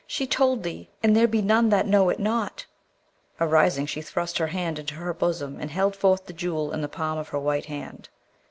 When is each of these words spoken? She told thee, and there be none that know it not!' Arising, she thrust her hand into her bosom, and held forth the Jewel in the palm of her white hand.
She 0.07 0.25
told 0.25 0.63
thee, 0.63 0.89
and 1.03 1.15
there 1.15 1.27
be 1.27 1.43
none 1.43 1.69
that 1.69 1.85
know 1.85 2.09
it 2.09 2.17
not!' 2.19 2.65
Arising, 3.39 3.85
she 3.85 4.01
thrust 4.01 4.39
her 4.39 4.47
hand 4.47 4.79
into 4.79 4.95
her 4.95 5.13
bosom, 5.13 5.59
and 5.59 5.69
held 5.69 5.95
forth 5.95 6.25
the 6.25 6.33
Jewel 6.33 6.71
in 6.73 6.81
the 6.81 6.89
palm 6.89 7.19
of 7.19 7.27
her 7.29 7.39
white 7.39 7.65
hand. 7.65 8.09